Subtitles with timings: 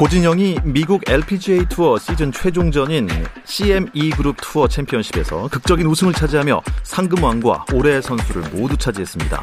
[0.00, 3.06] 고진영이 미국 LPGA 투어 시즌 최종전인
[3.50, 9.42] CME 그룹 투어 챔피언십에서 극적인 우승을 차지하며 상금왕과 올해의 선수를 모두 차지했습니다.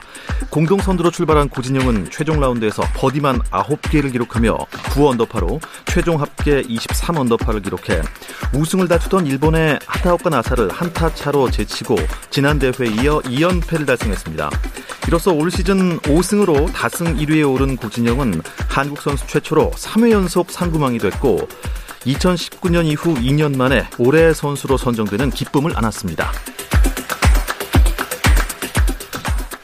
[0.49, 8.01] 공동 선두로 출발한 고진영은 최종 라운드에서 버디만 9개를 기록하며 9언더파로 최종 합계 23언더파를 기록해
[8.53, 11.97] 우승을 다투던 일본의 하타오카 나사를 한타 차로 제치고
[12.29, 14.49] 지난 대회에 이어 2연패를 달성했습니다.
[15.07, 21.47] 이로써 올 시즌 5승으로 다승 1위에 오른 고진영은 한국 선수 최초로 3회 연속 상금왕이 됐고
[22.05, 26.31] 2019년 이후 2년 만에 올해의 선수로 선정되는 기쁨을 안았습니다.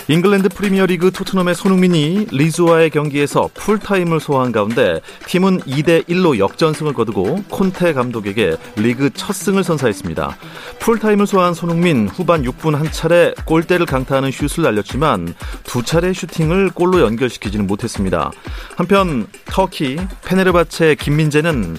[0.09, 7.93] 잉글랜드 프리미어리그 토트넘의 손흥민이 리즈와의 경기에서 풀타임을 소화한 가운데 팀은 2대 1로 역전승을 거두고 콘테
[7.93, 10.37] 감독에게 리그 첫 승을 선사했습니다.
[10.79, 16.99] 풀타임을 소화한 손흥민 후반 6분 한 차례 골대를 강타하는 슛을 날렸지만 두 차례 슈팅을 골로
[16.99, 18.31] 연결시키지는 못했습니다.
[18.75, 21.77] 한편 터키 페네르바체 김민재는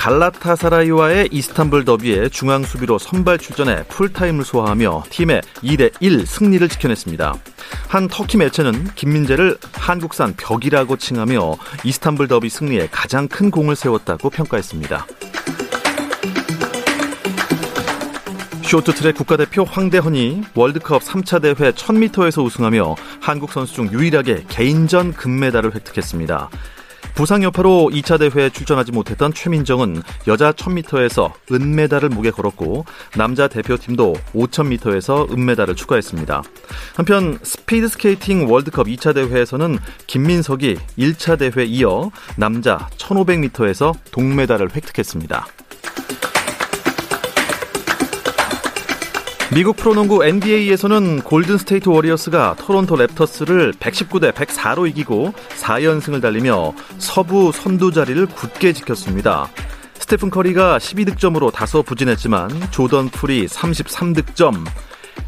[0.00, 7.34] 갈라타사라이와의 이스탄불 더비에 중앙 수비로 선발 출전해 풀타임을 소화하며 팀의 2대 1 승리를 지켜냈습니다.
[7.86, 15.06] 한 터키 매체는 김민재를 한국산 벽이라고 칭하며 이스탄불 더비 승리에 가장 큰 공을 세웠다고 평가했습니다.
[18.62, 26.48] 쇼트트랙 국가대표 황대헌이 월드컵 3차 대회 1000m에서 우승하며 한국 선수 중 유일하게 개인전 금메달을 획득했습니다.
[27.14, 32.84] 부상 여파로 2차 대회에 출전하지 못했던 최민정은 여자 1000m에서 은메달을 목에 걸었고
[33.16, 36.42] 남자 대표팀도 5000m에서 은메달을 추가했습니다.
[36.96, 45.46] 한편 스피드 스케이팅 월드컵 2차 대회에서는 김민석이 1차 대회 이어 남자 1500m에서 동메달을 획득했습니다.
[49.52, 58.26] 미국 프로농구 NBA에서는 골든스테이트 워리어스가 토론토 랩터스를 119대 104로 이기고 4연승을 달리며 서부 선두 자리를
[58.26, 59.50] 굳게 지켰습니다.
[59.94, 64.64] 스테픈 커리가 12득점으로 다소 부진했지만 조던 풀이 33득점,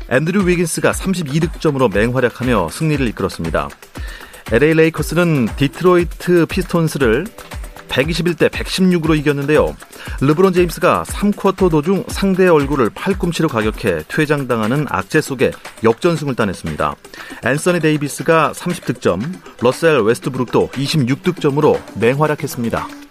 [0.09, 3.69] 앤드류 위긴스가 32득점으로 맹활약하며 승리를 이끌었습니다.
[4.53, 7.27] LA 레이커스는 디트로이트 피스톤스를
[7.93, 9.77] 121대 116으로 이겼는데요.
[10.21, 15.53] 르브론 제임스가 3쿼터 도중 상대의 얼굴을 팔꿈치로 가격해 퇴장당하는 악재 속에
[15.85, 16.95] 역전승을 따냈습니다.
[17.45, 19.23] 앤서니 데이비스가 30득점,
[19.61, 23.02] 러셀 웨스트브룩도 26득점으로 맹활약했습니다.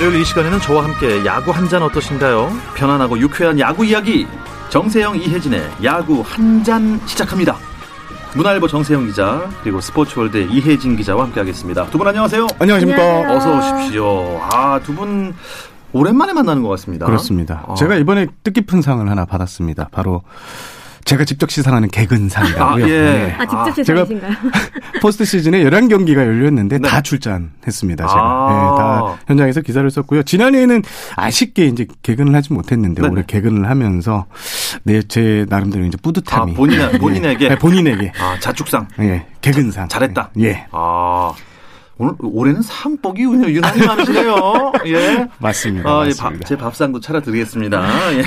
[0.00, 2.50] 월요일 이 시간에는 저와 함께 야구 한 잔 어떠신가요?
[2.74, 4.26] 편안하고 유쾌한 야구 이야기
[4.70, 7.56] 정세영 이혜진의 야구 한 잔 시작합니다.
[8.34, 11.86] 문화일보 정세영 기자 그리고 스포츠월드 이혜진 기자와 함께하겠습니다.
[11.90, 12.46] 두 분 안녕하세요.
[12.58, 13.02] 안녕하십니까.
[13.02, 13.36] 안녕하세요.
[13.56, 14.40] 어서 오십시오.
[14.52, 15.34] 아 두 분
[15.92, 17.06] 오랜만에 만나는 것 같습니다.
[17.06, 17.64] 그렇습니다.
[17.68, 17.74] 아.
[17.74, 19.88] 제가 이번에 뜻깊은 상을 하나 받았습니다.
[19.92, 20.22] 바로
[21.10, 22.84] 제가 직접 시상하는 개근상이라고요.
[22.84, 23.00] 아, 예.
[23.00, 23.34] 네.
[23.36, 24.32] 아, 직접 아, 제가- 시상이신가요?
[25.02, 26.88] 포스트 시즌에 11경기가 열렸는데 네.
[26.88, 28.06] 다 출전했습니다.
[28.06, 28.20] 제가.
[28.22, 28.48] 아.
[28.48, 30.22] 네, 다 현장에서 기사를 썼고요.
[30.22, 30.82] 지난해에는
[31.16, 33.12] 아쉽게 이제 개근을 하지 못했는데 네네.
[33.12, 34.26] 올해 개근을 하면서
[34.84, 38.86] 네, 제 나름대로 이제 아, 뿌듯함이 본인 본인에게 네, 본인에게 아 자축상.
[39.00, 39.88] 예, 개근상.
[39.88, 40.30] 잘했다.
[40.38, 40.66] 예.
[40.70, 41.32] 아
[41.98, 44.72] 오늘 올해는 상복이 유난히 많으시네요.
[44.86, 45.26] 예.
[45.40, 45.90] 맞습니다.
[45.90, 46.22] 아, 예, 맞습니다.
[46.38, 47.82] 밥, 제 밥상도 차려드리겠습니다.
[48.14, 48.22] 예.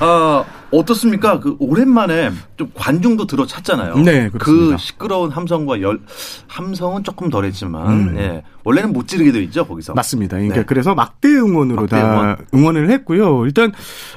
[0.00, 1.38] 아, 어떻습니까?
[1.38, 3.96] 그 오랜만에 좀 관중도 들어 찼잖아요.
[3.98, 4.76] 네, 그렇습니다.
[4.76, 6.00] 그 시끄러운 함성과 열
[6.48, 8.14] 함성은 조금 덜했지만 음.
[8.18, 8.42] 예.
[8.64, 9.94] 원래는 못 지르게 돼 있죠 거기서.
[9.94, 10.36] 맞습니다.
[10.36, 10.64] 그러니까 네.
[10.64, 12.72] 그래서 막대 응원으로 막대 다 응원.
[12.76, 13.44] 을 했고요.
[13.44, 13.70] 일단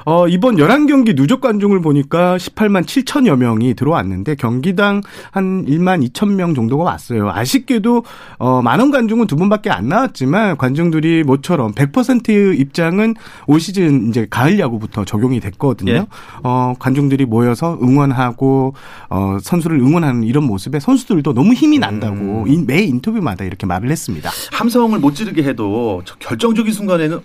[0.06, 6.54] 어 이번 11경기 누적 관중을 보니까 18만 7천여 명이 들어왔는데 경기당 한 1만 2천 명
[6.54, 7.28] 정도가 왔어요.
[7.28, 8.04] 아쉽게도
[8.38, 13.14] 어 만원 관중은 두 분밖에 안 나왔지만 관중들이 모처럼 100% 입장은
[13.46, 15.92] 올 시즌 이제 가을 야구부터 적용이 됐거든요.
[15.92, 16.06] 예.
[16.46, 18.74] 어 관중들이 모여서 응원하고
[19.10, 22.46] 어 선수를 응원하는 이런 모습에 선수들도 너무 힘이 난다고 음.
[22.46, 24.30] 인- 매 인터뷰마다 이렇게 말을 했습니다.
[24.52, 27.18] 함성을 못 지르게 해도 저 결정적인 순간에는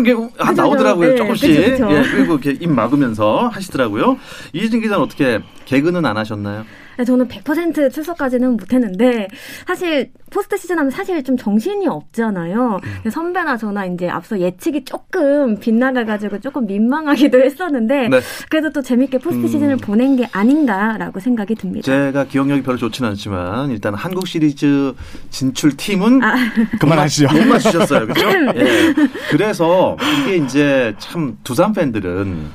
[0.00, 0.52] 이게 아.
[0.52, 1.54] 나오더라고요 네, 조금씩.
[1.54, 1.90] 그쵸, 그쵸.
[1.96, 4.16] 예, 그리고 이렇게 입 막으면서 하시더라고요.
[4.54, 6.64] 이혜진 기자는 어떻게 개근은 안 하셨나요?
[6.98, 9.28] 네, 저는 100% 출석까지는 못했는데
[9.66, 12.80] 사실 포스트 시즌 하면 사실 좀 정신이 없잖아요.
[13.04, 13.10] 음.
[13.10, 18.20] 선배나 저나 이제 앞서 예측이 조금 빗나가가지고 조금 민망하기도 했었는데 네.
[18.48, 19.48] 그래도 또 재밌게 포스트 음.
[19.48, 21.84] 시즌을 보낸 게 아닌가라고 생각이 듭니다.
[21.84, 24.94] 제가 기억력이 별로 좋지는 않지만 일단 한국 시리즈
[25.30, 26.34] 진출 팀은 아.
[26.80, 27.28] 그만하시죠.
[27.32, 28.28] 못 맞추셨어요, 그렇죠?
[28.56, 28.94] 예.
[29.30, 32.46] 그래서 이게 이제 참 두산 팬들은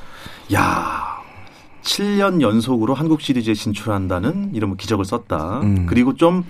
[0.53, 1.10] 야.
[1.83, 5.62] 7년 연속으로 한국 시리즈에 진출한다는 이런 뭐 기적을 썼다.
[5.62, 5.86] 음.
[5.88, 6.45] 그리고 좀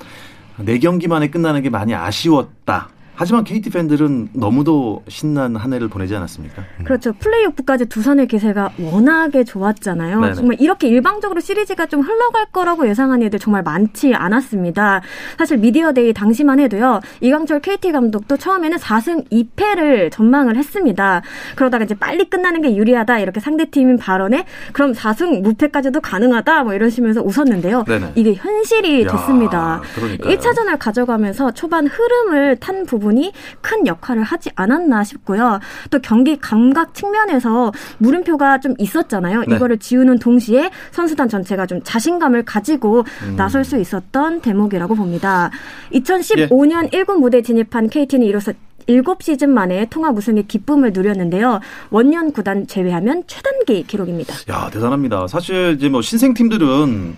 [0.60, 2.90] 4경기 만에 끝나는 게 많이 아쉬웠다.
[3.16, 6.64] 하지만 KT 팬들은 너무도 신난 한 해를 보내지 않았습니까?
[6.80, 6.86] 음.
[6.86, 7.14] 그렇죠.
[7.14, 10.20] 플레이오프까지 두산의 기세가 워낙에 좋았잖아요.
[10.22, 10.34] 네네.
[10.34, 15.02] 정말 이렇게 일방적으로 시리즈가 좀 흘러갈 거라고 예상한 애들 정말 많지 않았습니다.
[15.38, 17.02] 사실 미디어데이 당시만 해도요.
[17.20, 21.22] 이강철 KT 감독도 처음에는 4승 2패를 전망을 했습니다.
[21.56, 27.22] 그러다가 이제 빨리 끝나는 게 유리하다 이렇게 상대팀인 발언에 그럼 4승 무패까지도 가능하다 뭐 이러시면서
[27.22, 27.84] 웃었는데요.
[27.84, 28.14] 네네.
[28.16, 29.82] 이게 현실이 야, 됐습니다.
[29.96, 30.36] 그러니까요.
[30.36, 35.60] 1차전을 가져가면서 초반 흐름을 탄 부분 부분이 큰 역할을 하지 않았나 싶고요.
[35.90, 39.44] 또 경기 감각 측면에서 물음표가 좀 있었잖아요.
[39.48, 39.56] 네.
[39.56, 43.36] 이거를 지우는 동시에 선수단 전체가 좀 자신감을 가지고 음.
[43.36, 45.50] 나설 수 있었던 대목이라고 봅니다.
[45.94, 47.04] 2015년 예.
[47.04, 48.54] 1군 무대 진입한 KT는 이로써
[48.88, 51.60] 7시즌 만에 통합 우승의 기쁨을 누렸는데요.
[51.90, 54.36] 원년 구단 제외하면 최단기 기록입니다.
[54.50, 55.28] 야, 대단합니다.
[55.28, 56.68] 사실 이제 뭐 신생 팀들은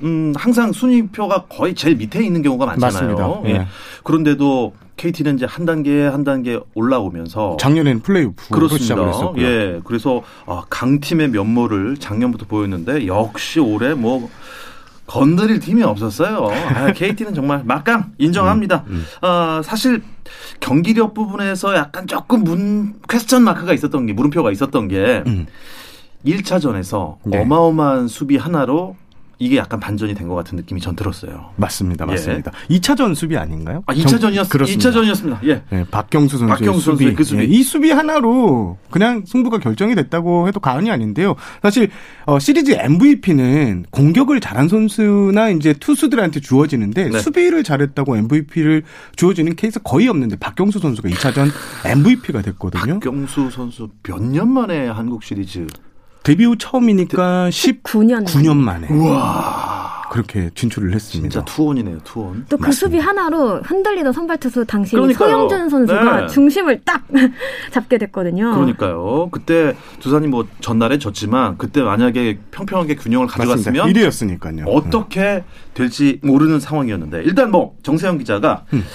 [0.03, 3.15] 음, 항상 순위표가 거의 제일 밑에 있는 경우가 많잖아요.
[3.15, 3.50] 맞습니다.
[3.50, 3.62] 예.
[3.62, 3.68] 예.
[4.03, 9.45] 그런데도 KT는 이제 한 단계 한 단계 올라오면서 작년엔 플레이오프로 시작을 했었고요.
[9.45, 9.81] 예.
[9.83, 14.29] 그래서 아, 강팀의 면모를 작년부터 보였는데 역시 올해 뭐
[15.05, 16.47] 건드릴 팀이 없었어요.
[16.73, 18.85] 아, KT는 정말 막강 인정합니다.
[18.88, 19.05] 음, 음.
[19.19, 20.01] 아, 사실
[20.61, 25.47] 경기력 부분에서 약간 조금 문 퀘스천 마크가 있었던 게 물음표가 있었던 게 음.
[26.25, 27.41] 1차전에서 네.
[27.41, 28.95] 어마어마한 수비 하나로
[29.39, 31.50] 이게 약간 반전이 된 것 같은 느낌이 전 들었어요.
[31.57, 32.06] 맞습니다.
[32.06, 32.51] 맞습니다.
[32.69, 32.77] 예.
[32.77, 33.83] 2차전 수비 아닌가요?
[33.88, 34.89] 아, 2차전이었, 그렇습니다.
[34.89, 35.39] 2차전이었습니다.
[35.47, 35.63] 예.
[35.69, 37.13] 네, 박경수 선수의 박경수 수비.
[37.13, 37.41] 그 수비.
[37.41, 41.35] 예, 이 수비 하나로 그냥 승부가 결정이 됐다고 해도 과언이 아닌데요.
[41.62, 41.89] 사실
[42.25, 47.19] 어, 시리즈 MVP는 공격을 잘한 선수나 이제 투수들한테 주어지는데 네.
[47.19, 48.83] 수비를 잘했다고 MVP를
[49.18, 51.50] 주어지는 케이스 거의 없는데 박경수 선수가 2차전
[51.86, 52.94] MVP가 됐거든요.
[53.00, 55.68] 박경수 선수 몇 년 만에 한국 시리즈
[56.23, 58.87] 데뷔 후 처음이니까 19년 9년 만에.
[58.89, 59.83] 우와.
[60.09, 61.27] 그렇게 진출을 했습니다.
[61.41, 62.45] 진짜 투혼이네요, 투혼.
[62.47, 66.27] 또 그 수비 하나로 흔들리던 선발 투수 당시 소영준 선수가 네.
[66.27, 67.03] 중심을 딱
[67.71, 68.51] 잡게 됐거든요.
[68.53, 69.29] 그러니까요.
[69.31, 74.65] 그때 두산이 뭐 전날에 졌지만 그때 만약에 평평하게 균형을 가져갔으면 1위였으니까요.
[74.67, 75.43] 어떻게
[75.73, 78.85] 될지 모르는 상황이었는데 일단 뭐 정세영 기자가 음.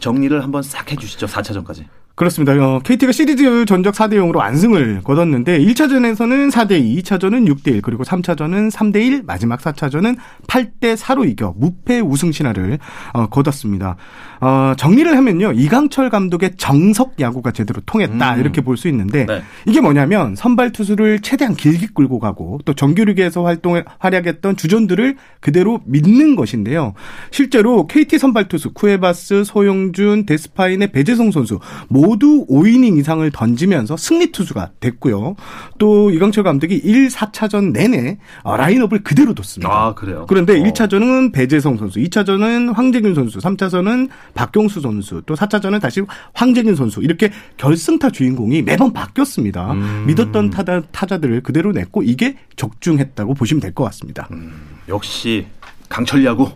[0.00, 1.26] 정리를 한번 싹 해주시죠.
[1.28, 1.86] 4차전까지.
[2.18, 2.52] 그렇습니다.
[2.54, 8.02] 어, KT가 시리즈 전적 4대 0으로 완승을 거뒀는데 1차전에서는 4대 2, 2차전은 6대 1, 그리고
[8.02, 10.16] 3차전은 3대 1, 마지막 4차전은
[10.48, 12.80] 8대 4로 이겨 무패 우승 신화를
[13.12, 13.94] 어, 거뒀습니다.
[14.40, 15.52] 어, 정리를 하면요.
[15.52, 18.34] 이강철 감독의 정석 야구가 제대로 통했다.
[18.34, 18.40] 음.
[18.40, 19.42] 이렇게 볼 수 있는데 네.
[19.66, 26.36] 이게 뭐냐면 선발 투수를 최대한 길게 끌고 가고 또 정규리그에서 활동을 활약했던 주전들을 그대로 믿는
[26.36, 26.94] 것인데요.
[27.32, 31.58] 실제로 KT 선발 투수 쿠에바스, 소용준, 데스파인의 배재성 선수
[31.88, 35.34] 모두 5이닝 이상을 던지면서 승리 투수가 됐고요.
[35.78, 39.68] 또 이강철 감독이 1, 4차전 내내 어, 라인업을 그대로 뒀습니다.
[39.72, 40.24] 아, 그래요?
[40.28, 40.62] 그런데 어.
[40.62, 46.02] 1차전은 배재성 선수, 2차전은 황재균 선수, 3차전은 박경수 선수, 또 4차전은 다시
[46.34, 49.72] 황재균 선수 이렇게 결승타 주인공이 매번 바뀌었습니다.
[49.72, 50.04] 음.
[50.06, 54.26] 믿었던 타자, 타자들을 그대로 냈고 이게 적중했다고 보시면 될 것 같습니다.
[54.32, 54.52] 음,
[54.88, 55.46] 역시
[55.88, 56.50] 강철 야구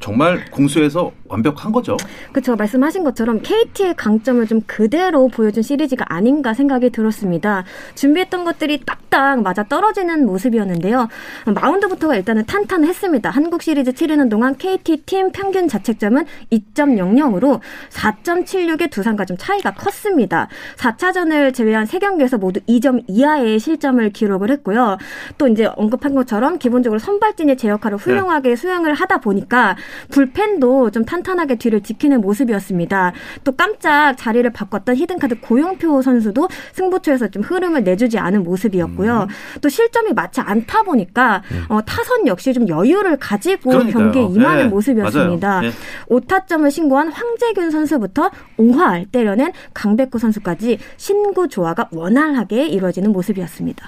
[0.00, 1.96] 정말 공수에서 완벽한 거죠.
[2.32, 2.56] 그렇죠.
[2.56, 7.64] 말씀하신 것처럼 KT의 강점을 좀 그대로 보여준 시리즈가 아닌가 생각이 들었습니다.
[7.94, 11.08] 준비했던 것들이 딱딱 맞아 떨어지는 모습이었는데요.
[11.46, 13.30] 마운드부터가 일단은 탄탄했습니다.
[13.30, 20.48] 한국 시리즈 치르는 동안 KT 팀 평균 자책점은 2.00으로 4.76의 두산과 좀 차이가 컸습니다.
[20.76, 24.98] 4차전을 제외한 3경기에서 모두 2점 이하의 실점을 기록을 했고요.
[25.38, 28.39] 또 이제 언급한 것처럼 기본적으로 선발진의 제 역할을 훌륭하게 네.
[28.56, 29.76] 수행을 하다 보니까
[30.10, 33.12] 불펜도 좀 탄탄하게 뒤를 지키는 모습이었습니다.
[33.44, 39.26] 또 깜짝 자리를 바꿨던 히든카드 고영표 선수도 승부처에서 좀 흐름을 내주지 않은 모습이었고요.
[39.28, 39.60] 음.
[39.60, 41.64] 또 실점이 맞지 않다 보니까 음.
[41.68, 44.12] 어, 타선 역시 좀 여유를 가지고 그러니까요.
[44.12, 44.68] 경기에 임하는 네.
[44.68, 45.60] 모습이었습니다.
[45.60, 45.70] 네.
[46.08, 53.86] 5타점을 신고한 황재균 선수부터 5할 때려낸 강백호 선수까지 신구 조화가 원활하게 이루어지는 모습이었습니다.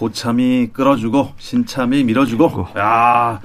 [0.00, 2.68] 고참이 끌어주고 신참이 밀어주고.
[2.78, 3.38] 야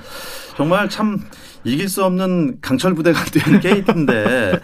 [0.56, 1.20] 정말 참
[1.66, 4.62] 이길 수 없는 강철 부대가 된 KT인데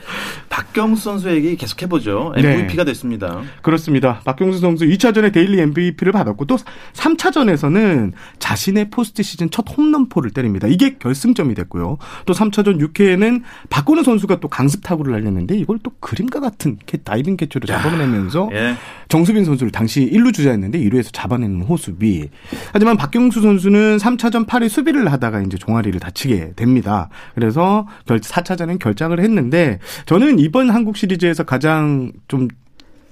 [0.51, 2.33] 박 박경수 선수 얘기 계속 해보죠.
[2.35, 2.91] MVP가 네.
[2.91, 3.41] 됐습니다.
[3.61, 4.21] 그렇습니다.
[4.23, 6.57] 박경수 선수 2차전에 daily MVP를 받았고 또
[6.93, 10.67] 3차전에서는 자신의 포스트 시즌 첫 홈런포를 때립니다.
[10.67, 11.97] 이게 결승점이 됐고요.
[12.25, 17.65] 또 3차전 6회에는 박건우 선수가 또 강습 타구를 날렸는데 이걸 또 그림과 같은 다이빙 캐치로
[17.65, 18.75] 잡아내면서 예.
[19.09, 22.29] 정수빈 선수를 당시 1루 주자였는데 1루에서 잡아내는 호수비.
[22.71, 27.09] 하지만 박경수 선수는 3차전 8회 수비를 하다가 이제 종아리를 다치게 됩니다.
[27.35, 32.47] 그래서 결 4차전은 결장을 했는데 저는 이번 한국 시리즈에서 가장 좀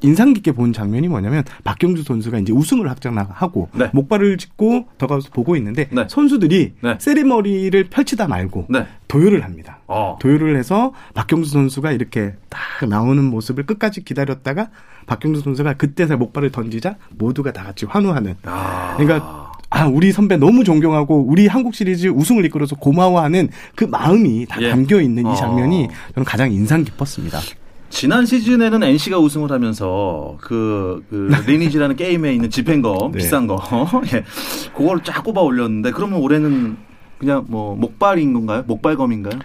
[0.01, 3.89] 인상 깊게 본 장면이 뭐냐면 박경수 선수가 이제 우승을 확정하고 네.
[3.93, 6.07] 목발을 짚고 더가서 보고 있는데 네.
[6.09, 6.97] 선수들이 네.
[6.99, 8.87] 세리머리를 펼치다 말고 네.
[9.07, 9.79] 도요를 합니다.
[9.87, 10.17] 어.
[10.21, 14.69] 도요를 해서 박경수 선수가 이렇게 딱 나오는 모습을 끝까지 기다렸다가
[15.05, 18.37] 박경수 선수가 그때서 목발을 던지자 모두가 다 같이 환호하는.
[18.43, 18.95] 아.
[18.97, 24.61] 그러니까 아, 우리 선배 너무 존경하고 우리 한국 시리즈 우승을 이끌어서 고마워하는 그 마음이 다
[24.61, 24.69] 예.
[24.69, 26.13] 담겨 있는 이 장면이 어.
[26.15, 27.39] 저는 가장 인상 깊었습니다.
[27.89, 33.17] 지난 시즌에는 NC가 우승을 하면서 그, 그 리니지라는 게임에 있는 집행거 네.
[33.17, 33.61] 비싼 거
[34.13, 34.23] 예.
[34.75, 36.77] 그걸 쫙 꼽아 올렸는데 그러면 올해는
[37.19, 38.63] 그냥 뭐 목발인 건가요?
[38.65, 39.39] 목발검인가요?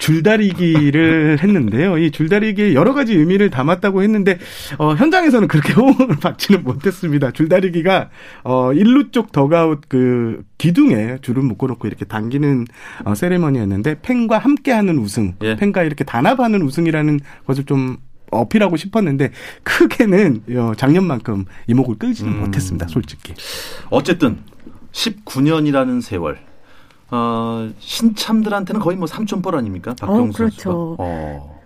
[0.00, 1.98] 줄다리기를 했는데요.
[1.98, 4.38] 이 줄다리기에 여러 가지 의미를 담았다고 했는데
[4.78, 7.30] 어, 현장에서는 그렇게 호응을 받지는 못했습니다.
[7.30, 8.10] 줄다리기가
[8.42, 12.66] 어, 일루 쪽 더가웃 그 기둥에 줄을 묶어놓고 이렇게 당기는
[13.04, 15.54] 어, 세레머니였는데 팬과 함께하는 우승, 예.
[15.56, 17.98] 팬과 이렇게 단합하는 우승이라는 것을 좀
[18.30, 19.30] 어필하고 싶었는데
[19.62, 22.40] 크게는 어, 작년만큼 이목을 끌지는 음.
[22.40, 22.88] 못했습니다.
[22.88, 23.34] 솔직히.
[23.90, 24.38] 어쨌든
[24.92, 26.49] 19년이라는 세월
[27.10, 29.94] 어, 신참들한테는 거의 뭐 삼촌뻘 아닙니까?
[29.98, 30.56] 박경수 어, 그렇죠.
[30.56, 30.96] 선수가.
[30.98, 31.60] 어.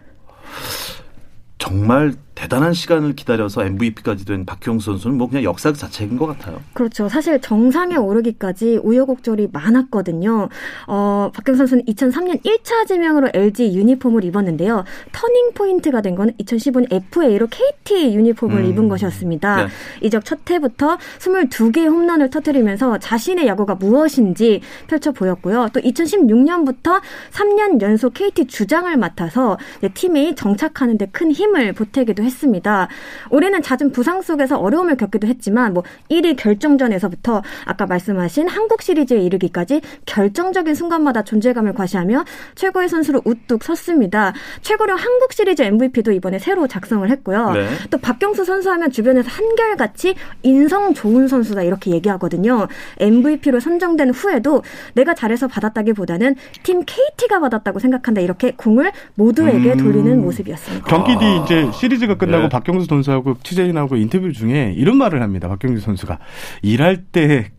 [1.58, 6.60] 정말 대단한 시간을 기다려서 MVP까지 된 박경수 선수는 뭐 그냥 역사 자체인 것 같아요.
[6.72, 7.08] 그렇죠.
[7.08, 10.48] 사실 정상에 오르기까지 우여곡절이 많았거든요.
[10.88, 14.84] 어, 박경수 선수는 2003년 1차 지명으로 LG 유니폼을 입었는데요.
[15.12, 18.64] 터닝 포인트가 된 건 2015년 FA로 KT 유니폼을 음.
[18.70, 19.56] 입은 것이었습니다.
[19.56, 19.68] 네.
[20.02, 25.68] 이적 첫 해부터 22개의 홈런을 터뜨리면서 자신의 야구가 무엇인지 펼쳐 보였고요.
[25.72, 27.00] 또 2016년부터
[27.32, 29.58] 3년 연속 KT 주장을 맡아서
[29.94, 32.88] 팀이 정착하는 데 큰 힘을 보태기도 했습니다.
[33.30, 39.80] 올해는 잦은 부상 속에서 어려움을 겪기도 했지만 뭐 1위 결정전에서부터 아까 말씀하신 한국 시리즈에 이르기까지
[40.06, 44.32] 결정적인 순간마다 존재감을 과시하며 최고의 선수로 우뚝 섰습니다.
[44.62, 47.52] 최고령 한국 시리즈 MVP도 이번에 새로 작성을 했고요.
[47.52, 47.66] 네.
[47.90, 52.68] 또 박경수 선수 하면 주변에서 한결같이 인성 좋은 선수다 이렇게 얘기하거든요.
[53.00, 54.62] MVP로 선정된 후에도
[54.94, 59.76] 내가 잘해서 받았다기보다는 팀 KT가 받았다고 생각한다 이렇게 공을 모두에게 음.
[59.76, 60.86] 돌리는 모습이었습니다.
[60.86, 62.48] 경기 뒤 이제 시리즈가 시리즈가 끝나고 네.
[62.48, 65.48] 박경수 선수하고 취재인하고 인터뷰 중에 이런 말을 합니다.
[65.48, 66.18] 박경수 선수가
[66.62, 67.50] 일할 때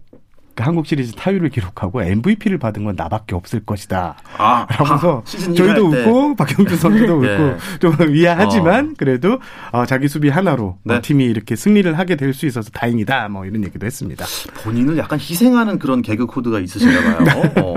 [0.57, 4.15] 한국 시리즈 타율을 기록하고 MVP를 받은 건 나밖에 없을 것이다.
[4.37, 7.35] 아, 라면서 저희도 웃고 박경준 선수도 네.
[7.35, 8.93] 웃고 좀 위화하지만 어.
[8.97, 9.39] 그래도
[9.73, 10.95] 어, 자기 수비 하나로 네.
[10.95, 13.27] 어, 팀이 이렇게 승리를 하게 될 수 있어서 다행이다.
[13.29, 14.25] 뭐 이런 얘기도 했습니다.
[14.63, 17.43] 본인을 약간 희생하는 그런 개그 코드가 있으신가 봐요.
[17.53, 17.61] 네.
[17.61, 17.75] 어.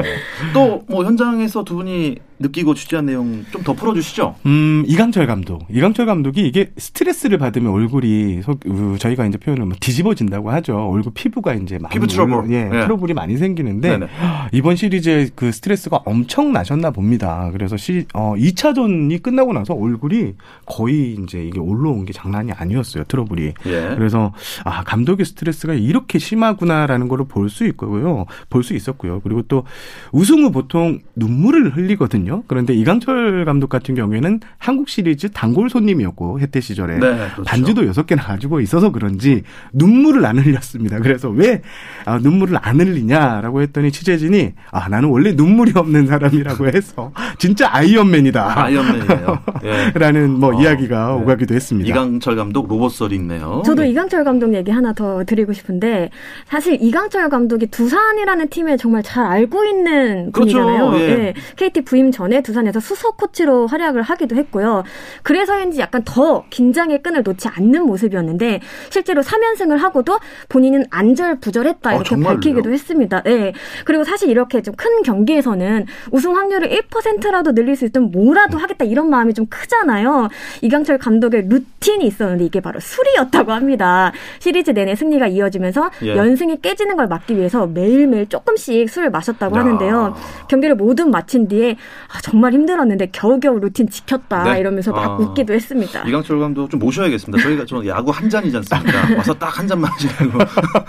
[0.52, 4.36] 또 뭐 현장에서 두 분이 느끼고 취재한 내용 좀 더 풀어주시죠.
[4.46, 5.66] 음, 이강철 감독.
[5.70, 8.56] 이강철 감독이 이게 스트레스를 받으면 얼굴이 소,
[8.98, 10.76] 저희가 이제 표현을 뭐 뒤집어진다고 하죠.
[10.90, 12.50] 얼굴 피부가 이제 많이 피부 트러블.
[12.52, 12.70] 예, 네.
[12.82, 14.06] 트러블이 많이 생기는데 네네.
[14.52, 17.50] 이번 시리즈에 그 스트레스가 엄청 나셨나 봅니다.
[17.52, 20.34] 그래서 시, 어, 2차전이 끝나고 나서 얼굴이
[20.66, 23.04] 거의 이제 이게 올라온 게 장난이 아니었어요.
[23.04, 23.52] 트러블이.
[23.66, 23.94] 예.
[23.96, 24.32] 그래서
[24.64, 28.26] 아 감독의 스트레스가 이렇게 심하구나라는 걸 볼 수 있고요.
[28.48, 29.20] 볼 수 있었고요.
[29.20, 29.64] 그리고 또
[30.12, 32.27] 우승 후 보통 눈물을 흘리거든요.
[32.46, 37.42] 그런데 이강철 감독 같은 경우에는 한국 시리즈 단골 손님이었고 혜태 시절에 네, 그렇죠.
[37.44, 39.42] 반지도 여섯 개나 가지고 있어서 그런지
[39.72, 40.98] 눈물을 안 흘렸습니다.
[41.00, 41.62] 그래서 왜
[42.04, 48.64] 아, 눈물을 안 흘리냐라고 했더니 취재진이 아 나는 원래 눈물이 없는 사람이라고 해서 진짜 아이언맨이다.
[48.64, 49.38] 아이언맨이에요.
[49.64, 49.92] 예.
[49.98, 51.22] 라는 뭐 어, 이야기가 네.
[51.22, 51.88] 오가기도 했습니다.
[51.88, 53.62] 이강철 감독 로봇설이 있네요.
[53.64, 53.90] 저도 네.
[53.90, 56.10] 이강철 감독 얘기 하나 더 드리고 싶은데
[56.46, 60.58] 사실 이강철 감독이 두산이라는 팀에 정말 잘 알고 있는 그렇죠.
[60.58, 60.98] 분이잖아요.
[60.98, 61.08] 예.
[61.08, 61.34] 예.
[61.56, 64.82] KT 부임 전에 두산에서 수석 코치로 활약을 하기도 했고요.
[65.22, 68.60] 그래서인지 약간 더 긴장의 끈을 놓지 않는 모습이었는데
[68.90, 73.22] 실제로 3연승을 하고도 본인은 안절부절했다 이렇게 어, 밝히기도 했습니다.
[73.22, 73.52] 네.
[73.84, 79.10] 그리고 사실 이렇게 좀 큰 경기에서는 우승 확률을 1%라도 늘릴 수 있으면 뭐라도 하겠다 이런
[79.10, 80.28] 마음이 좀 크잖아요.
[80.62, 84.12] 이강철 감독의 루틴이 있었는데 이게 바로 술이었다고 합니다.
[84.38, 86.16] 시리즈 내내 승리가 이어지면서 예.
[86.16, 89.60] 연승이 깨지는 걸 막기 위해서 매일매일 조금씩 술을 마셨다고 야.
[89.60, 90.14] 하는데요.
[90.48, 91.76] 경기를 모두 마친 뒤에
[92.10, 94.60] 아, 정말 힘들었는데 겨우겨우 루틴 지켰다 네.
[94.60, 95.16] 이러면서 막 아.
[95.16, 96.02] 웃기도 했습니다.
[96.08, 97.42] 이강철 감독 좀 모셔야겠습니다.
[97.42, 98.98] 저희가 저 야구 한 잔이지 않습니까?
[99.16, 100.38] 와서 딱 한잔 마시고.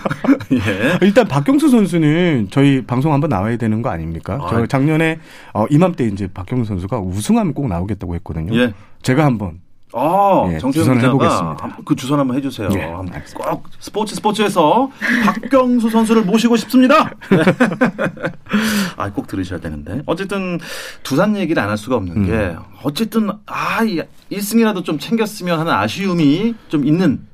[0.52, 0.98] 예.
[1.02, 4.38] 일단 박경수 선수는 저희 방송 한번 나와야 되는 거 아닙니까?
[4.42, 4.48] 아.
[4.48, 5.18] 저 작년에
[5.52, 8.54] 어, 이맘때 이제 박경수 선수가 우승하면 꼭 나오겠다고 했거든요.
[8.56, 8.72] 예.
[9.02, 9.60] 제가 한번
[9.92, 11.78] 아, 예, 정세영 주선을 기자가 해보겠습니다.
[11.84, 12.68] 그 주선 한번 해주세요.
[12.74, 13.10] 예, 한번.
[13.34, 14.90] 꼭 스포츠 스포츠에서
[15.26, 17.10] 박경수 선수를 모시고 싶습니다.
[17.30, 17.42] 네.
[18.96, 20.02] 아, 꼭 들으셔야 되는데.
[20.06, 20.58] 어쨌든
[21.02, 22.58] 두산 얘기를 안 할 수가 없는 게 음.
[22.82, 24.00] 어쨌든 아, 이
[24.32, 27.26] 1승이라도 좀 챙겼으면 하는 아쉬움이 좀 있는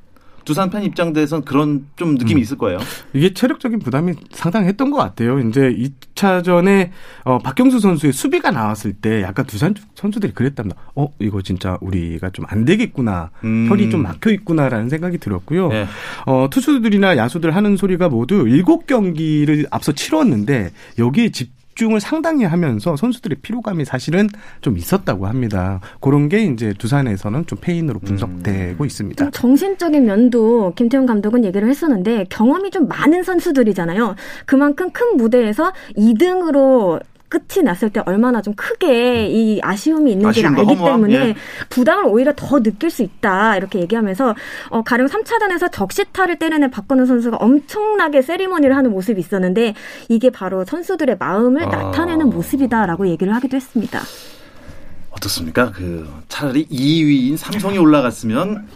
[0.47, 2.15] 두산 팬 입장에선 그런 좀 음.
[2.15, 2.79] 느낌이 있을 거예요.
[3.13, 5.39] 이게 체력적인 부담이 상당했던 것 같아요.
[5.39, 5.75] 이제
[6.15, 6.89] 2차전에
[7.25, 10.79] 어, 박경수 선수의 수비가 나왔을 때 약간 두산 선수들이 그랬답니다.
[10.95, 13.29] 어, 이거 진짜 우리가 좀 안 되겠구나.
[13.43, 13.67] 음.
[13.69, 15.67] 혈이 좀 막혀 있구나라는 생각이 들었고요.
[15.67, 15.85] 네.
[16.25, 23.37] 어, 투수들이나 야수들 하는 소리가 모두 7경기를 앞서 치렀는데 여기에 집 중을 상당히 하면서 선수들의
[23.43, 24.27] 피로감이 사실은
[24.61, 25.79] 좀 있었다고 합니다.
[26.01, 29.23] 그런 게 이제 두산에서는 좀 페인으로 분석되고 있습니다.
[29.23, 34.15] 좀 정신적인 면도 김태훈 감독은 얘기를 했었는데 경험이 좀 많은 선수들이잖아요.
[34.47, 40.73] 그만큼 큰 무대에서 2등으로 끝이 났을 때 얼마나 좀 크게 이 아쉬움이 있는지를 아쉬움과 알기
[40.75, 41.35] 허무함, 때문에 예.
[41.69, 44.35] 부담을 오히려 더 느낄 수 있다 이렇게 얘기하면서
[44.69, 49.73] 어, 가령 3차전에서 적시타를 때리는 박건우 선수가 엄청나게 세리머니를 하는 모습이 있었는데
[50.09, 51.67] 이게 바로 선수들의 마음을 아.
[51.67, 54.01] 나타내는 모습이다라고 얘기를 하기도 했습니다.
[55.11, 55.71] 어떻습니까?
[55.71, 58.67] 그 차라리 2위인 삼성이 올라갔으면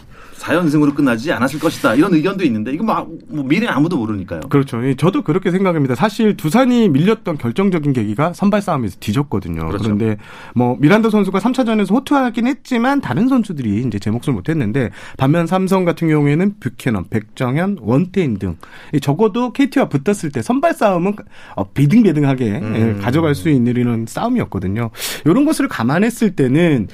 [0.42, 1.94] 4연승으로 끝나지 않았을 것이다.
[1.94, 4.40] 이런 의견도 있는데 이거 뭐, 뭐 미래 아무도 모르니까요.
[4.48, 4.84] 그렇죠.
[4.86, 5.94] 예, 저도 그렇게 생각합니다.
[5.94, 9.68] 사실 두산이 밀렸던 결정적인 계기가 선발 싸움에서 뒤졌거든요.
[9.68, 9.84] 그렇죠.
[9.84, 15.84] 그런데뭐 미란다 선수가 3차전에서 호투하긴 했지만 다른 선수들이 이제 제 몫을 못 했는데 반면 삼성
[15.84, 21.14] 같은 경우에는 뷰캐넌, 백정현, 원태인 등이 적어도 KT와 붙었을 때 선발 싸움은
[21.54, 22.96] 어, 비등비등하게 음.
[22.98, 24.90] 예, 가져갈 수 있는 이런 싸움이었거든요.
[25.24, 26.88] 이런 것을 감안했을 때는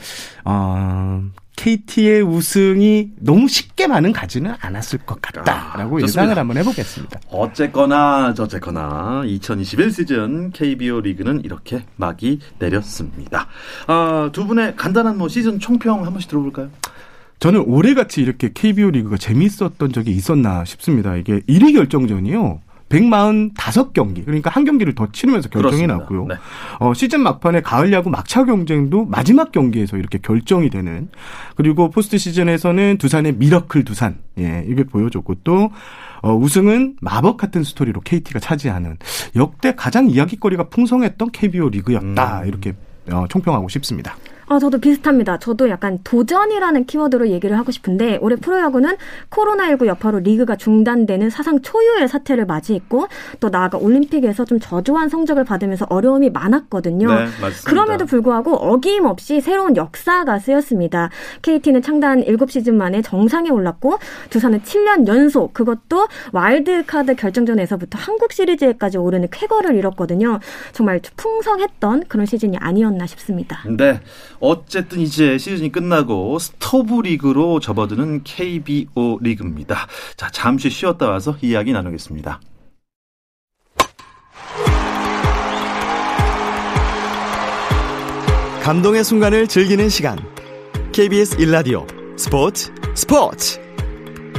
[0.45, 1.23] 어,
[1.59, 6.00] KT의 우승이 너무 쉽게만은 가지는 않았을 것 같다라고 아.
[6.03, 7.19] 예상을 한번 해보겠습니다.
[7.31, 13.49] 어쨌거나 저쨌거나 2021 시즌 KBO 리그는 이렇게 막이 내렸습니다.
[13.88, 16.71] 아, 두 분의 간단한 뭐 시즌 총평 한 번씩 들어볼까요?
[17.41, 21.17] 저는 올해같이 이렇게 KBO 리그가 재밌었던 적이 있었나 싶습니다.
[21.17, 22.61] 이게 1위 결정전이요.
[22.88, 25.97] 145경기 그러니까 한 경기를 더 치르면서 결정이 그렇습니다.
[25.97, 26.26] 났고요.
[26.26, 26.35] 네.
[26.80, 31.09] 어, 시즌 막판에 가을 야구 막차 경쟁도 마지막 경기에서 이렇게 결정이 되는
[31.57, 35.70] 그리고 포스트 시즌에서는 두산의 miracle 두산 예 이게 보여줬고 또
[36.22, 38.96] 어, 우승은 마법 같은 스토리로 KT가 차지하는
[39.37, 42.48] 역대 가장 이야기거리가 풍성했던 KBO 리그였다 음.
[42.48, 42.74] 이렇게
[43.11, 44.16] 어, 총평하고 싶습니다.
[44.51, 45.39] 아, 저도 비슷합니다.
[45.39, 48.97] 저도 약간 도전이라는 키워드로 얘기를 하고 싶은데 올해 프로야구는
[49.31, 53.09] 코로나19 여파로 리그가 중단되는 사상 초유의 사태를 맞이했고
[53.41, 57.09] 또 나아가 올림픽에서 좀 저조한 성적을 받으면서 어려움이 많았거든요.
[57.09, 57.71] 네, 맞습니다.
[57.71, 61.11] 그럼에도 불구하고 어김없이 새로운 역사가 쓰였습니다.
[61.43, 63.99] KT는 창단 7시즌 만에 정상에 올랐고
[64.31, 70.41] 두산은 7년 연속 그것도 와일드카드 결정전에서부터 한국 시리즈에까지 오르는 쾌거를 이뤘거든요.
[70.73, 73.63] 정말 풍성했던 그런 시즌이 아니었나 싶습니다.
[73.77, 74.01] 네.
[74.40, 79.87] 어쨌든 이제 시즌이 끝나고 스토브 리그로 접어드는 KBO 리그입니다.
[80.16, 82.40] 자, 잠시 쉬었다 와서 이야기 나누겠습니다.
[88.62, 90.18] 감동의 순간을 즐기는 시간.
[90.92, 91.87] KBS 1라디오
[92.18, 93.59] 스포츠 스포츠.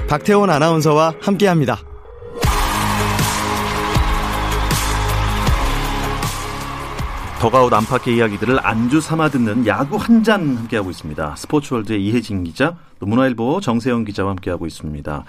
[0.08, 1.89] 박태원 아나운서와 함께합니다.
[7.40, 11.36] 더가웃 안팎의 이야기들을 안주 삼아 듣는 야구 한 잔 함께하고 있습니다.
[11.38, 15.24] 스포츠월드의 이혜진 기자, 또 문화일보 정세영 기자와 함께하고 있습니다.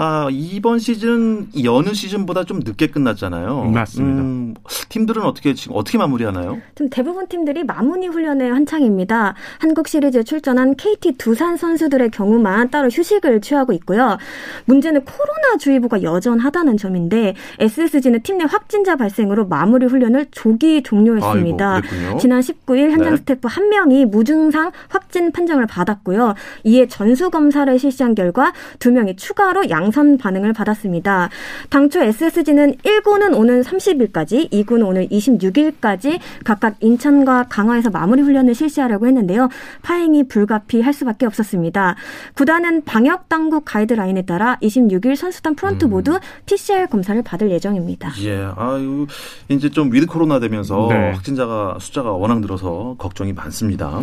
[0.00, 3.64] 아, 이번 시즌 이 여느 시즌보다 좀 늦게 끝났잖아요.
[3.74, 4.22] 맞습니다.
[4.22, 4.54] 음,
[4.90, 6.58] 팀들은 어떻게 지금 어떻게 마무리하나요?
[6.76, 9.34] 지금 대부분 팀들이 마무리 훈련에 한창입니다.
[9.58, 14.18] 한국 시리즈에 출전한 KT 두산 선수들의 경우만 따로 휴식을 취하고 있고요.
[14.66, 21.74] 문제는 코로나 주의보가 여전하다는 점인데 SSG는 팀 내 확진자 발생으로 마무리 훈련을 조기 종료했습니다.
[21.74, 22.18] 아이고.
[22.20, 23.16] 지난 19일 현장 네.
[23.16, 26.34] 스태프 한 명이 무증상 확진 판정을 받았고요.
[26.62, 31.28] 이에 전수 검사를 실시한 결과 두 명이 추가로 양선 반응을 받았습니다.
[31.70, 39.48] 당초 SSG는 1군은 오는 30일까지, 2군은 오늘 26일까지 각각 인천과 강화에서 마무리 훈련을 실시하려고 했는데요.
[39.82, 41.96] 파행이 불가피할 수밖에 없었습니다.
[42.34, 45.90] 구단은 방역 당국 가이드라인에 따라 26일 선수단 프런트 음.
[45.90, 48.12] 모두 PCR 검사를 받을 예정입니다.
[48.22, 49.06] 예, 아유,
[49.48, 51.12] 이제 좀 위드 코로나 되면서 네.
[51.12, 54.02] 확진자가 숫자가 워낙 늘어서 걱정이 많습니다.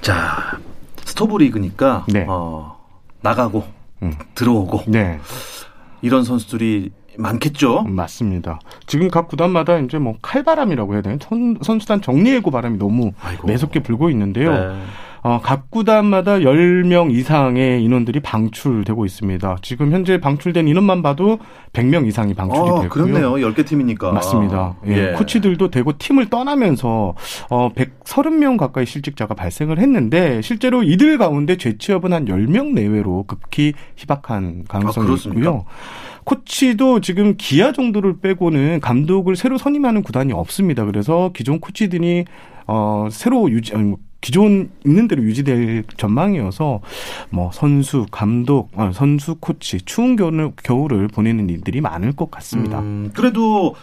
[0.00, 0.58] 자,
[1.04, 2.26] 스토브 리그니까 네.
[2.28, 2.76] 어,
[3.20, 3.64] 나가고
[4.04, 4.12] 음.
[4.34, 5.18] 들어오고 네.
[6.02, 7.82] 이런 선수들이 많겠죠.
[7.82, 8.58] 맞습니다.
[8.86, 13.46] 지금 각 구단마다 이제 뭐 칼바람이라고 해야 되나 선, 선수단 정리해고 바람이 너무 아이고.
[13.46, 14.52] 매섭게 불고 있는데요.
[14.52, 14.82] 네.
[15.26, 19.56] 어, 각 구단마다 10명 이상의 인원들이 방출되고 있습니다.
[19.62, 21.38] 지금 현재 방출된 인원만 봐도
[21.72, 23.04] 100명 이상이 방출이 어, 됐고요.
[23.06, 23.32] 그렇네요.
[23.32, 24.12] 10개 팀이니까.
[24.12, 24.76] 맞습니다.
[24.86, 24.92] 예.
[24.92, 25.12] 예.
[25.12, 27.14] 코치들도 대구 팀을 떠나면서
[27.48, 34.64] 어 130명 가까이 실직자가 발생을 했는데 실제로 이들 가운데 재취업은 한 10명 내외로 극히 희박한
[34.68, 35.14] 가능성이 아?
[35.14, 35.64] 있고요.
[36.24, 40.84] 코치도 지금 기아 정도를 빼고는 감독을 새로 선임하는 구단이 없습니다.
[40.84, 42.26] 그래서 기존 코치들이
[42.66, 46.80] 어 새로 유지 아니, 뭐 기존 있는 대로 유지될 전망이어서
[47.28, 52.80] 뭐 선수, 감독, 아, 선수, 코치 추운 겨울, 겨울을 보내는 일들이 많을 것 같습니다.
[52.80, 53.74] 음, 그래도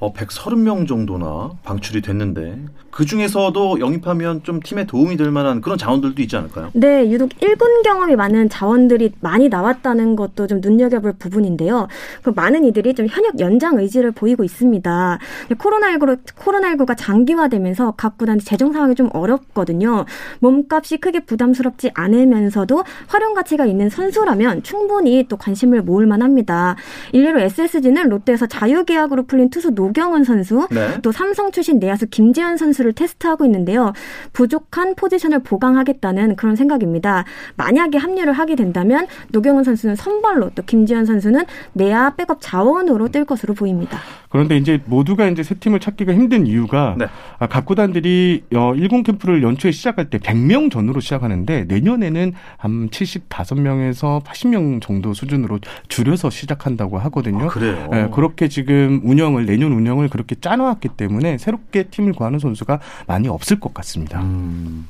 [0.00, 2.58] 어, 130명 정도나 방출이 됐는데
[2.90, 6.70] 그 중에서도 영입하면 좀 팀에 도움이 될 만한 그런 자원들도 있지 않을까요?
[6.74, 11.88] 네, 유독 1군 경험이 많은 자원들이 많이 나왔다는 것도 좀 눈여겨볼 부분인데요.
[12.22, 15.18] 그 많은 이들이 좀 현역 연장 의지를 보이고 있습니다.
[15.50, 20.04] 코로나19로, 코로나19가 장기화되면서 각 구단의 재정 상황이 좀 어렵거든요.
[20.40, 26.76] 몸값이 크게 부담스럽지 않으면서도 활용 가치가 있는 선수라면 충분히 또 관심을 모을 만합니다.
[27.12, 31.00] 일례로 SSG는 롯데에서 자유계약으로 풀린 투수 노경은 선수, 네.
[31.02, 33.92] 또 삼성 출신 내야수 김재현 선수를 테스트하고 있는데요.
[34.32, 37.24] 부족한 포지션을 보강하겠다는 그런 생각입니다.
[37.56, 43.54] 만약에 합류를 하게 된다면 노경은 선수는 선발로 또 김재현 선수는 내야 백업 자원으로 뛸 것으로
[43.54, 43.98] 보입니다.
[44.34, 47.06] 그런데 이제 모두가 이제 새 팀을 찾기가 힘든 이유가 네.
[47.38, 54.24] 아, 각 구단들이 어 1군 캠프를 연초에 시작할 때 100명 전으로 시작하는데 내년에는 한 75명에서
[54.24, 57.44] 80명 정도 수준으로 줄여서 시작한다고 하거든요.
[57.44, 57.88] 아, 그래요.
[57.92, 63.60] 예, 그렇게 지금 운영을 내년 운영을 그렇게 짜놓았기 때문에 새롭게 팀을 구하는 선수가 많이 없을
[63.60, 64.20] 것 같습니다.
[64.22, 64.88] 음,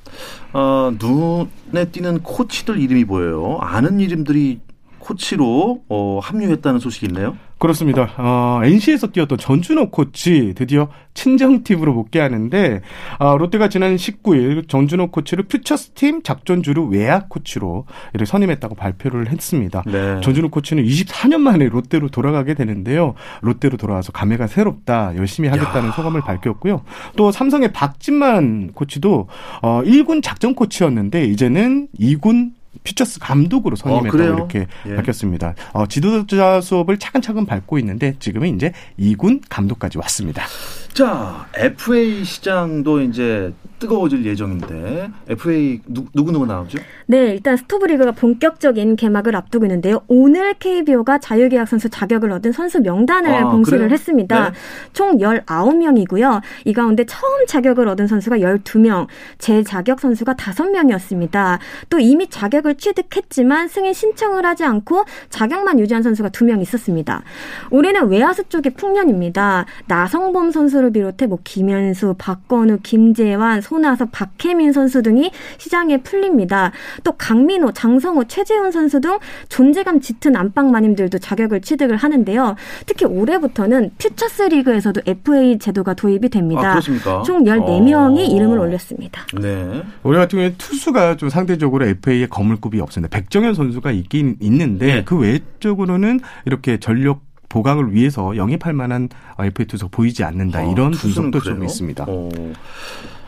[0.53, 3.59] 어, 눈에 띄는 코치들 이름이 보여요.
[3.61, 4.61] 아는 이름들이
[4.99, 7.37] 코치로 어, 합류했다는 소식이 있네요.
[7.65, 8.11] 그렇습니다.
[8.19, 12.83] 어, NC에서 뛰었던 전준호 코치 드디어 친정팀으로 복귀하는데
[13.19, 19.83] 어, 롯데가 지난 19일 전준호 코치를 퓨처스팀 작전주루 외야 코치로 이렇게 선임했다고 발표를 했습니다.
[19.87, 20.21] 네.
[20.21, 23.15] 전준호 코치는 24년 만에 롯데로 돌아가게 되는데요.
[23.41, 25.17] 롯데로 돌아와서 감회가 새롭다.
[25.17, 26.83] 열심히 하겠다는 소감을 밝혔고요.
[27.17, 29.29] 또 삼성의 박진만 코치도
[29.63, 32.51] 어 1군 작전 코치였는데 이제는 2군
[32.85, 34.35] 퓨처스 감독으로 선임했다고 그래요?
[34.35, 34.95] 이렇게 예.
[34.95, 35.55] 밝혔습니다.
[35.73, 40.45] 어, 지도자 수업을 차근차근 밟고 있는데 지금은 이제 2군 감독까지 왔습니다.
[40.93, 46.79] 자, FA 시장도 이제 뜨거워질 예정인데 FA 누, 누구누구 나오죠?
[47.07, 50.01] 네, 일단 스토브리그가 본격적인 개막을 앞두고 있는데요.
[50.09, 53.91] 오늘 KBO가 자유계약 선수 자격을 얻은 선수 명단을 아, 공시를 그래요?
[53.93, 54.51] 했습니다.
[54.51, 54.57] 네.
[54.93, 56.41] 총 19명이고요.
[56.65, 59.07] 이 가운데 처음 자격을 얻은 선수가 12명,
[59.39, 61.59] 재자격 선수가 5명이었습니다.
[61.91, 67.23] 또 이미 자격을 취득했지만 승인 신청을 하지 않고 자격만 유지한 선수가 2명 있었습니다.
[67.71, 69.67] 올해는 외야수 쪽의 풍년입니다.
[69.87, 76.71] 나성범 선수를 비롯해 뭐 김현수, 박건우, 김재환, 손아섭, 박혜민 선수 등이 시장에 풀립니다.
[77.03, 82.57] 또 강민호, 장성호, 최재훈 선수 등 존재감 짙은 안방 마님들도 자격을 취득을 하는데요.
[82.87, 86.69] 특히 올해부터는 퓨처스 리그에서도 FA 제도가 도입이 됩니다.
[86.69, 87.23] 아, 그렇습니까?
[87.23, 88.23] 총 14명이 어.
[88.23, 89.27] 이름을 올렸습니다.
[89.41, 89.83] 네.
[90.03, 93.17] 올해 같은 경우에 투수가 좀 상대적으로 FA에 거물급이 없습니다.
[93.17, 95.05] 백정현 선수가 있긴 있는데 네.
[95.05, 97.23] 그 외적으로는 이렇게 전력
[97.55, 100.59] 보강을 위해서 영입할 만한 FA 투수 보이지 않는다.
[100.59, 101.67] 아, 이런 분석도 좀 그래요?
[101.67, 102.05] 있습니다.
[102.09, 102.29] 어,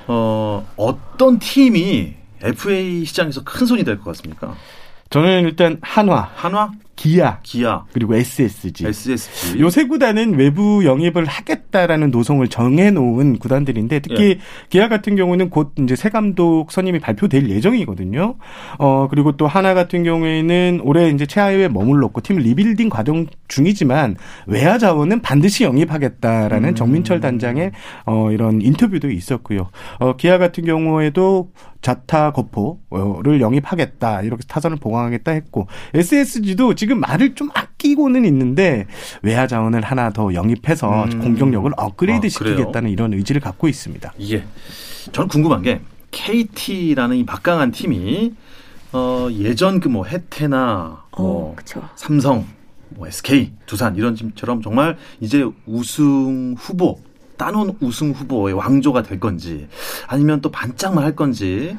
[0.06, 4.54] 어, 어떤 팀이 FA 시장에서 큰 손이 될 것 같습니까?
[5.10, 8.86] 저는 일단 한화, 한화, 기아, 기아, 그리고 SSG.
[8.86, 9.60] SSG.
[9.60, 14.38] 요 세 구단은 외부 영입을 하겠다라는 노선을 정해놓은 구단들인데 특히 예.
[14.70, 18.36] 기아 같은 경우는 곧 이제 새 감독 선임이 발표될 예정이거든요.
[18.78, 24.78] 어 그리고 또 한화 같은 경우에는 올해 이제 최하위에 머물렀고 팀 리빌딩 과정 중이지만 외야
[24.78, 26.74] 자원은 반드시 영입하겠다라는 음.
[26.74, 27.72] 정민철 단장의
[28.06, 29.68] 어 이런 인터뷰도 있었고요.
[30.00, 31.50] 어 기아 같은 경우에도
[31.82, 38.86] 자타 거포를 영입하겠다 이렇게 타선을 보강하겠다 했고 SSG도 지금 말을 좀 아끼고는 있는데
[39.22, 41.20] 외야 자원을 하나 더 영입해서 음.
[41.20, 44.12] 공격력을 업그레이드 아, 시키겠다는 이런 의지를 갖고 있습니다.
[44.18, 44.44] 이게
[45.12, 48.34] 저는 궁금한 게 KT라는 이 막강한 팀이
[48.92, 51.56] 어, 예전 그 뭐 해태나 뭐 어.
[51.96, 52.46] 삼성,
[52.90, 57.00] 뭐 SK, 두산 이런 팀처럼 정말 이제 우승 후보
[57.36, 59.68] 따놓은 우승 후보의 왕조가 될 건지
[60.06, 61.76] 아니면 또 반짝만 할 건지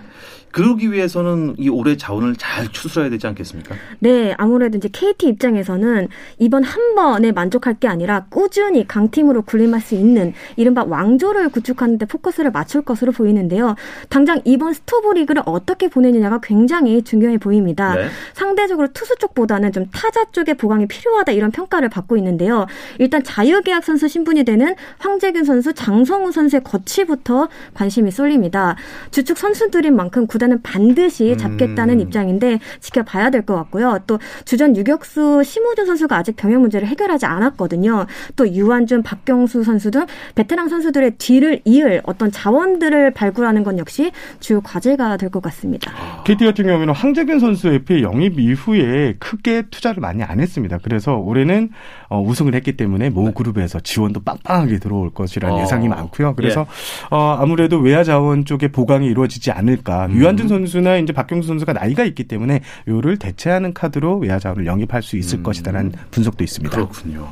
[0.52, 3.76] 그러기 위해서는 이 올해 자원을 잘 추스려야 되지 않겠습니까?
[4.00, 6.08] 네, 아무래도 이제 KT 입장에서는
[6.40, 12.06] 이번 한 번에 만족할 게 아니라 꾸준히 강팀으로 군림할 수 있는 이른바 왕조를 구축하는 데
[12.06, 13.76] 포커스를 맞출 것으로 보이는데요.
[14.10, 17.96] 당장 이번 스토브 리그를 어떻게 보내느냐가 굉장히 중요해 보입니다.
[17.96, 18.08] 네.
[18.34, 22.66] 상대적으로 투수 쪽보다는 좀 타자 쪽의 보강이 필요하다 이런 평가를 받고 있는데요.
[23.00, 28.76] 일단 자유계약 선수 신분이 되는 황재균 선수, 장성우 선수의 거취부터 관심이 쏠립니다.
[29.12, 31.38] 주축 선수들인 만큼 구 단은 반드시 음.
[31.38, 32.00] 잡겠다는 음.
[32.02, 34.00] 입장인데 지켜봐야 될 것 같고요.
[34.08, 38.06] 또 주전 유격수 심우준 선수가 아직 병역 문제를 해결하지 않았거든요.
[38.36, 44.60] 또 유한준, 박경수 선수 등 베테랑 선수들의 뒤를 이을 어떤 자원들을 발굴하는 건 역시 주요
[44.62, 45.92] 과제가 될 것 같습니다.
[46.26, 50.80] KT 같은 경우에는 황재균 선수 FA 영입 이후에 크게 투자를 많이 안 했습니다.
[50.82, 51.70] 그래서 올해는
[52.10, 55.62] 어, 우승을 했기 때문에 모 그룹에서 지원도 빵빵하게 들어올 것이라는 어.
[55.62, 56.36] 예상이 많고요.
[56.36, 57.16] 그래서 예.
[57.16, 60.08] 어, 아무래도 외야 자원 쪽에 보강이 이루어지지 않을까.
[60.08, 60.16] 음.
[60.16, 65.18] 유한준 선수나 이제 박경수 선수가 나이가 있기 때문에 요를 대체하는 카드로 외야 자원을 영입할 수
[65.18, 65.44] 있을 음.
[65.44, 66.76] 것이다라는 분석도 있습니다.
[66.76, 67.32] 그렇군요.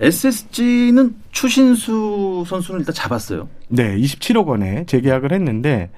[0.00, 3.48] SSG는 추신수 선수는 일단 잡았어요.
[3.68, 5.90] 네, 27억 원에 재계약을 했는데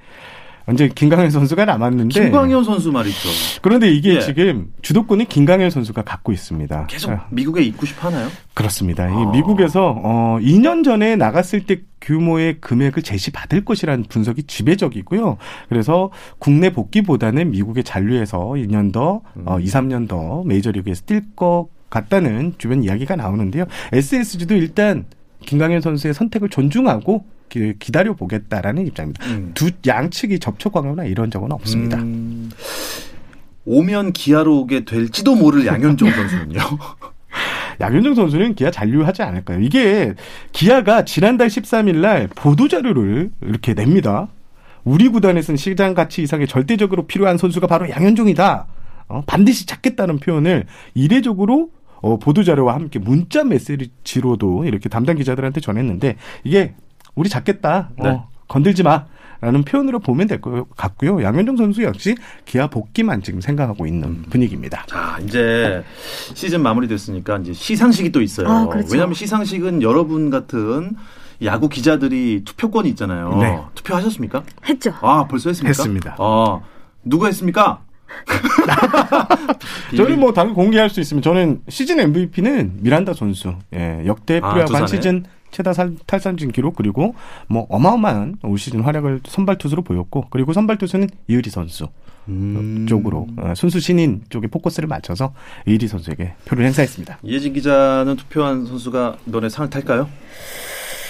[0.73, 3.29] 이제 김강현 선수가 남았는데 김광현 선수 말이죠.
[3.61, 4.19] 그런데 이게 예.
[4.19, 6.87] 지금 주도권이 김강현 선수가 갖고 있습니다.
[6.87, 8.29] 계속 아, 미국에 있고 싶어 하나요?
[8.53, 9.07] 그렇습니다.
[9.09, 9.31] 이 아.
[9.31, 15.37] 미국에서 어 2년 전에 나갔을 때 규모의 금액을 제시받을 것이라는 분석이 지배적이고요.
[15.67, 19.61] 그래서 국내 복귀보다는 미국에 잔류해서 2년 더, 어, 음.
[19.61, 23.65] 2, 3년 더 메이저리그에서 뛸 것 같다는 주변 이야기가 나오는데요.
[23.91, 25.05] SSG도 일단
[25.45, 29.25] 김강현 선수의 선택을 존중하고 기, 기다려 보겠다라는 입장입니다.
[29.25, 29.51] 음.
[29.53, 31.97] 두 양측이 접촉하거나 이런 적은 없습니다.
[31.97, 32.51] 음,
[33.65, 36.59] 오면 기아로 오게 될지도 모를 양현종 선수는요.
[37.81, 39.59] 양현종 선수는 기아 잔류하지 않을까요?
[39.61, 40.13] 이게
[40.51, 44.27] 기아가 지난달 13일 날 보도 자료를 이렇게 냅니다.
[44.83, 48.67] 우리 구단에서는 시장 가치 이상의 절대적으로 필요한 선수가 바로 양현종이다.
[49.09, 51.69] 어, 반드시 찾겠다는 표현을 이례적으로
[52.01, 56.73] 어, 보도 자료와 함께 문자 메시지로도 이렇게 담당 기자들한테 전했는데 이게
[57.15, 57.89] 우리 찾겠다.
[57.97, 58.21] 어, 네.
[58.47, 59.05] 건들지 마.
[59.41, 61.23] 라는 표현으로 보면 될 것 같고요.
[61.23, 64.83] 양현종 선수 역시 기아 복귀만 지금 생각하고 있는 분위기입니다.
[64.89, 65.81] 자, 이제
[66.33, 68.49] 시즌 마무리됐으니까 이제 시상식이 또 있어요.
[68.49, 68.89] 아, 그렇죠.
[68.91, 70.91] 왜냐하면 시상식은 여러분 같은
[71.41, 73.37] 야구 기자들이 투표권이 있잖아요.
[73.37, 73.57] 네.
[73.75, 74.43] 투표하셨습니까?
[74.67, 74.93] 했죠.
[74.99, 75.69] 아, 벌써 했습니까?
[75.69, 76.15] 했습니다.
[76.19, 76.59] 아,
[77.05, 77.79] 누구 했습니까?
[79.95, 83.55] 저는 뭐 당연히 공개할 수 있으면 저는 시즌 MVP는 미란다 선수.
[83.73, 84.79] 예, 역대 아, 프로야구 두산에?
[84.81, 87.15] 한 시즌 최다 살- 탈삼진 기록 그리고
[87.47, 91.87] 뭐 어마어마한 올 시즌 활약을 선발 투수로 보였고 그리고 선발 투수는 이의리 선수
[92.27, 92.85] 음.
[92.87, 95.33] 쪽으로 어, 순수 신인 쪽에 포커스를 맞춰서
[95.65, 97.19] 이의리 선수에게 표를 행사했습니다.
[97.23, 100.07] 이혜진 기자는 투표한 선수가 이번에 상을 탈까요?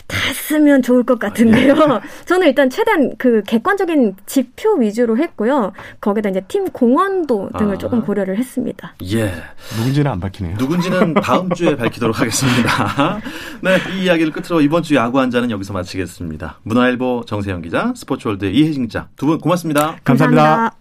[0.10, 1.76] 탔으면 좋을 것 같은데요.
[2.26, 5.72] 저는 일단 최대한 그 객관적인 지표 위주로 했고요.
[6.02, 7.78] 거기다 이제 팀 공헌도 등을 아.
[7.78, 8.96] 조금 고려를 했습니다.
[9.12, 9.32] 예.
[9.78, 10.58] 누군지는 안 밝히네요.
[10.58, 13.22] 누군지는 다음 주에 밝히도록 하겠습니다.
[13.62, 16.60] 네, 이 이야기를 끝으로 이번 주 야구 한 잔은 여기서 마치겠습니다.
[16.64, 19.98] 문화일보 정세영 기자, 스포츠월드의 이혜진 기자 두 분 고맙습니다.
[20.04, 20.72] 감사합니다.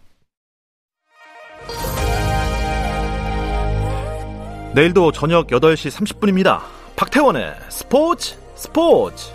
[4.74, 6.60] 내일도 저녁 8시 30분입니다.
[6.96, 9.30] 박태원의 스포츠 스포츠.